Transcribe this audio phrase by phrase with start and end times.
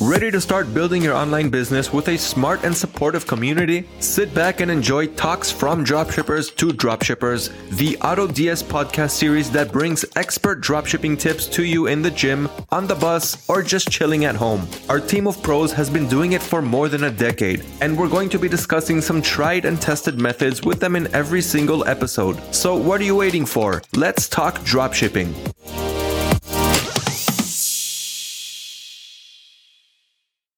[0.00, 3.86] Ready to start building your online business with a smart and supportive community?
[3.98, 10.06] Sit back and enjoy talks from dropshippers to dropshippers, the AutoDS podcast series that brings
[10.16, 14.34] expert dropshipping tips to you in the gym, on the bus, or just chilling at
[14.34, 14.66] home.
[14.88, 18.08] Our team of pros has been doing it for more than a decade, and we're
[18.08, 22.40] going to be discussing some tried and tested methods with them in every single episode.
[22.54, 23.82] So, what are you waiting for?
[23.94, 25.34] Let's talk dropshipping.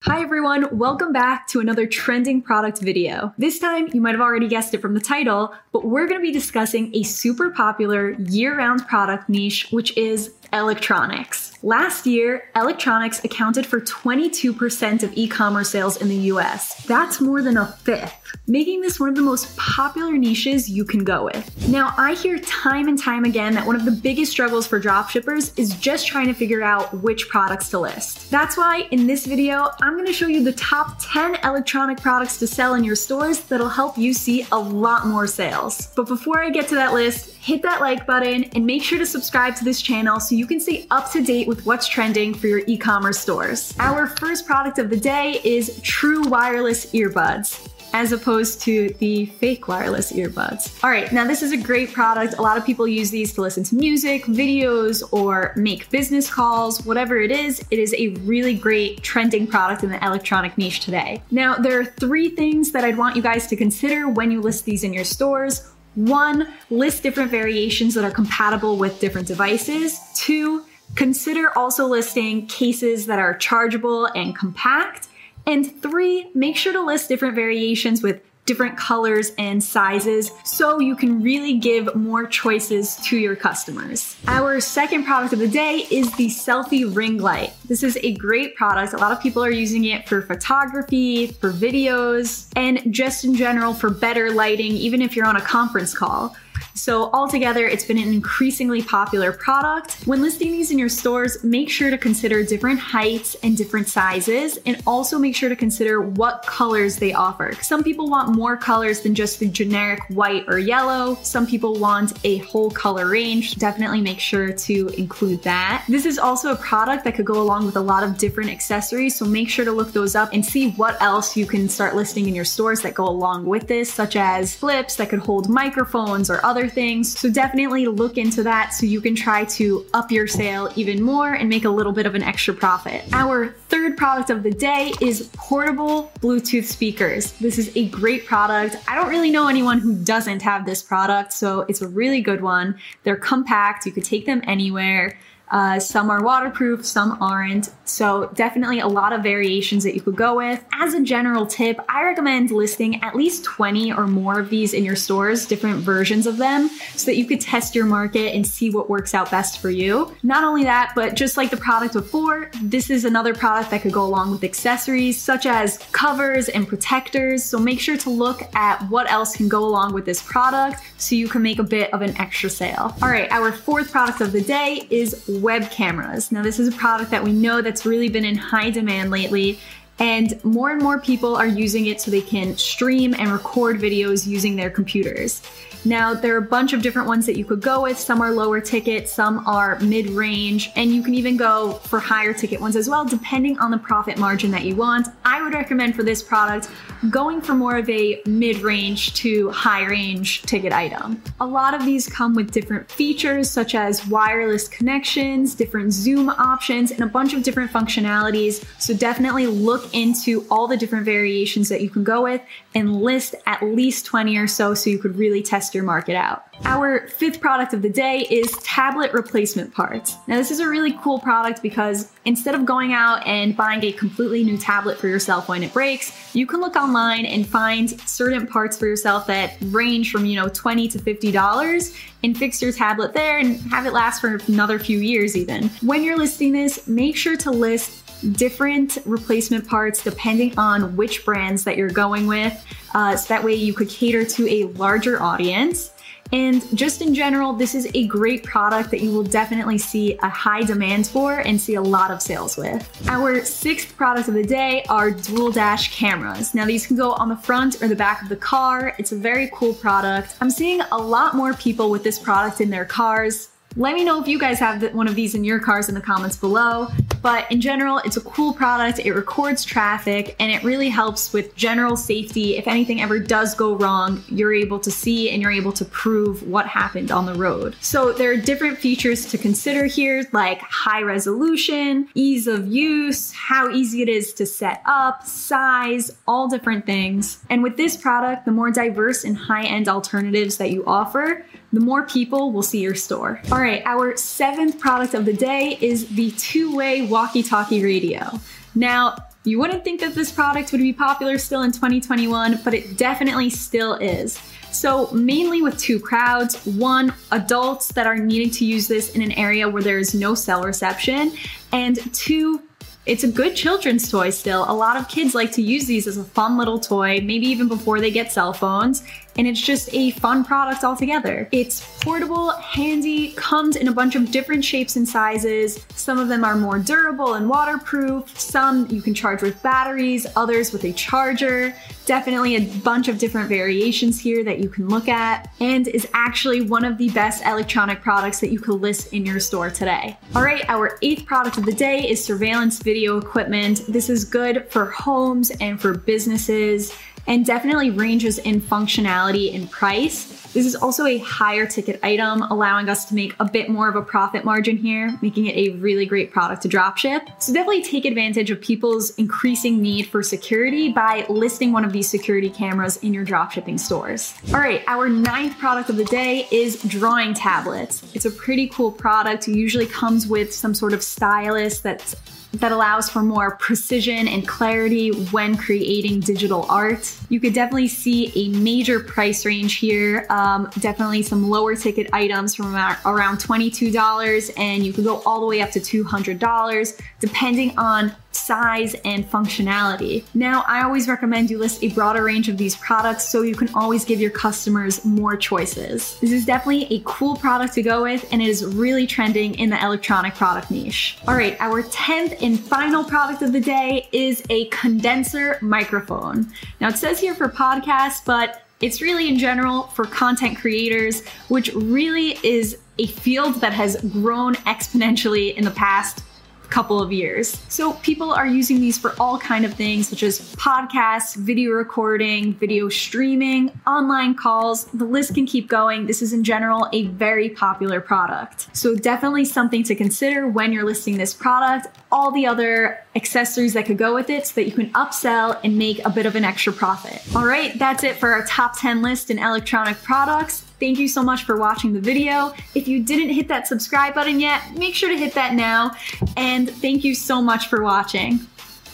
[0.04, 3.32] Hi everyone, welcome back to another trending product video.
[3.38, 6.32] This time, you might have already guessed it from the title, but we're gonna be
[6.32, 11.51] discussing a super popular year-round product niche, which is electronics.
[11.64, 16.84] Last year, electronics accounted for 22% of e commerce sales in the US.
[16.86, 18.16] That's more than a fifth,
[18.48, 21.68] making this one of the most popular niches you can go with.
[21.68, 25.56] Now, I hear time and time again that one of the biggest struggles for dropshippers
[25.56, 28.28] is just trying to figure out which products to list.
[28.28, 32.48] That's why in this video, I'm gonna show you the top 10 electronic products to
[32.48, 35.92] sell in your stores that'll help you see a lot more sales.
[35.94, 39.04] But before I get to that list, hit that like button and make sure to
[39.04, 42.46] subscribe to this channel so you can stay up to date with what's trending for
[42.46, 43.74] your e-commerce stores.
[43.80, 49.68] Our first product of the day is True Wireless Earbuds as opposed to the fake
[49.68, 50.82] wireless earbuds.
[50.82, 52.34] All right, now this is a great product.
[52.38, 56.84] A lot of people use these to listen to music, videos, or make business calls,
[56.86, 57.62] whatever it is.
[57.70, 61.22] It is a really great trending product in the electronic niche today.
[61.30, 64.64] Now, there are three things that I'd want you guys to consider when you list
[64.64, 65.71] these in your stores.
[65.94, 70.00] One, list different variations that are compatible with different devices.
[70.14, 75.08] Two, consider also listing cases that are chargeable and compact.
[75.46, 80.96] And three, make sure to list different variations with different colors and sizes so you
[80.96, 84.16] can really give more choices to your customers.
[84.26, 87.52] Our second product of the day is the selfie ring light.
[87.66, 88.94] This is a great product.
[88.94, 93.74] A lot of people are using it for photography, for videos, and just in general
[93.74, 96.36] for better lighting, even if you're on a conference call.
[96.74, 99.98] So, altogether, it's been an increasingly popular product.
[100.06, 104.58] When listing these in your stores, make sure to consider different heights and different sizes,
[104.64, 107.52] and also make sure to consider what colors they offer.
[107.60, 111.18] Some people want more colors than just the generic white or yellow.
[111.22, 113.56] Some people want a whole color range.
[113.56, 115.84] Definitely make sure to include that.
[115.88, 119.14] This is also a product that could go along with a lot of different accessories,
[119.16, 122.28] so make sure to look those up and see what else you can start listing
[122.28, 126.30] in your stores that go along with this, such as flips that could hold microphones
[126.30, 127.18] or other other things.
[127.18, 131.34] So definitely look into that so you can try to up your sale even more
[131.34, 133.04] and make a little bit of an extra profit.
[133.12, 137.32] Our third product of the day is portable Bluetooth speakers.
[137.32, 138.76] This is a great product.
[138.86, 142.42] I don't really know anyone who doesn't have this product, so it's a really good
[142.42, 142.78] one.
[143.02, 145.18] They're compact, you could take them anywhere.
[145.52, 147.68] Uh, some are waterproof, some aren't.
[147.84, 150.64] So, definitely a lot of variations that you could go with.
[150.72, 154.82] As a general tip, I recommend listing at least 20 or more of these in
[154.82, 158.70] your stores, different versions of them, so that you could test your market and see
[158.70, 160.16] what works out best for you.
[160.22, 163.92] Not only that, but just like the product before, this is another product that could
[163.92, 167.44] go along with accessories such as covers and protectors.
[167.44, 171.14] So, make sure to look at what else can go along with this product so
[171.14, 172.96] you can make a bit of an extra sale.
[173.02, 176.32] All right, our fourth product of the day is web cameras.
[176.32, 179.58] Now, this is a product that we know that's really been in high demand lately.
[179.98, 184.26] And more and more people are using it so they can stream and record videos
[184.26, 185.42] using their computers.
[185.84, 187.98] Now, there are a bunch of different ones that you could go with.
[187.98, 192.32] Some are lower ticket, some are mid range, and you can even go for higher
[192.32, 195.08] ticket ones as well, depending on the profit margin that you want.
[195.24, 196.68] I would recommend for this product
[197.10, 201.20] going for more of a mid range to high range ticket item.
[201.40, 206.92] A lot of these come with different features such as wireless connections, different zoom options,
[206.92, 208.64] and a bunch of different functionalities.
[208.80, 212.40] So definitely look into all the different variations that you can go with
[212.74, 216.44] and list at least 20 or so so you could really test your market out.
[216.64, 220.16] Our fifth product of the day is tablet replacement parts.
[220.28, 223.92] Now, this is a really cool product because instead of going out and buying a
[223.92, 228.46] completely new tablet for yourself when it breaks, you can look online and find certain
[228.46, 233.12] parts for yourself that range from, you know, 20 to $50 and fix your tablet
[233.12, 235.68] there and have it last for another few years even.
[235.80, 238.01] When you're listing this, make sure to list
[238.32, 242.64] different replacement parts depending on which brands that you're going with.
[242.94, 245.92] Uh, so that way you could cater to a larger audience.
[246.32, 250.30] And just in general, this is a great product that you will definitely see a
[250.30, 252.88] high demand for and see a lot of sales with.
[253.06, 256.54] Our sixth product of the day are dual dash cameras.
[256.54, 258.94] Now, these can go on the front or the back of the car.
[258.98, 260.36] It's a very cool product.
[260.40, 263.50] I'm seeing a lot more people with this product in their cars.
[263.76, 266.00] Let me know if you guys have one of these in your cars in the
[266.00, 266.88] comments below.
[267.22, 268.98] But in general, it's a cool product.
[268.98, 272.56] It records traffic and it really helps with general safety.
[272.56, 276.42] If anything ever does go wrong, you're able to see and you're able to prove
[276.42, 277.76] what happened on the road.
[277.80, 283.70] So there are different features to consider here, like high resolution, ease of use, how
[283.70, 287.38] easy it is to set up, size, all different things.
[287.48, 291.80] And with this product, the more diverse and high end alternatives that you offer, the
[291.80, 293.40] more people will see your store.
[293.50, 298.38] All right, our seventh product of the day is the two way walkie talkie radio.
[298.74, 302.96] Now, you wouldn't think that this product would be popular still in 2021, but it
[302.96, 304.38] definitely still is.
[304.70, 309.32] So, mainly with two crowds one, adults that are needing to use this in an
[309.32, 311.32] area where there is no cell reception,
[311.72, 312.62] and two,
[313.04, 314.64] it's a good children's toy still.
[314.68, 317.66] A lot of kids like to use these as a fun little toy, maybe even
[317.68, 319.02] before they get cell phones
[319.36, 321.48] and it's just a fun product altogether.
[321.52, 325.84] It's portable, handy, comes in a bunch of different shapes and sizes.
[325.94, 330.72] Some of them are more durable and waterproof, some you can charge with batteries, others
[330.72, 331.74] with a charger.
[332.04, 336.60] Definitely a bunch of different variations here that you can look at, and is actually
[336.62, 340.16] one of the best electronic products that you could list in your store today.
[340.34, 343.82] All right, our eighth product of the day is surveillance video equipment.
[343.86, 346.92] This is good for homes and for businesses
[347.26, 350.40] and definitely ranges in functionality and price.
[350.52, 353.96] This is also a higher ticket item, allowing us to make a bit more of
[353.96, 357.26] a profit margin here, making it a really great product to dropship.
[357.42, 362.08] So definitely take advantage of people's increasing need for security by listing one of these
[362.08, 364.34] security cameras in your dropshipping stores.
[364.48, 368.02] All right, our ninth product of the day is drawing tablets.
[368.14, 369.48] It's a pretty cool product.
[369.48, 372.14] It usually comes with some sort of stylus that's
[372.54, 377.14] that allows for more precision and clarity when creating digital art.
[377.28, 380.26] You could definitely see a major price range here.
[380.28, 385.46] Um, definitely some lower ticket items from around $22, and you could go all the
[385.46, 390.24] way up to $200, depending on size, and functionality.
[390.34, 393.68] Now, I always recommend you list a broader range of these products so you can
[393.74, 396.18] always give your customers more choices.
[396.20, 399.70] This is definitely a cool product to go with, and it is really trending in
[399.70, 401.18] the electronic product niche.
[401.28, 406.50] All right, our 10th and final product of the day is a condenser microphone.
[406.80, 411.72] Now, it says here for podcasts, but it's really in general for content creators, which
[411.74, 416.22] really is a field that has grown exponentially in the past
[416.72, 417.60] couple of years.
[417.68, 422.54] So people are using these for all kind of things such as podcasts, video recording,
[422.54, 424.86] video streaming, online calls.
[424.86, 426.06] The list can keep going.
[426.06, 428.74] This is in general a very popular product.
[428.74, 433.84] So definitely something to consider when you're listing this product, all the other accessories that
[433.84, 436.44] could go with it so that you can upsell and make a bit of an
[436.44, 437.20] extra profit.
[437.36, 440.64] All right, that's it for our top 10 list in electronic products.
[440.82, 442.52] Thank you so much for watching the video.
[442.74, 445.92] If you didn't hit that subscribe button yet, make sure to hit that now.
[446.36, 448.40] And thank you so much for watching.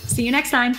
[0.05, 0.75] See you next time.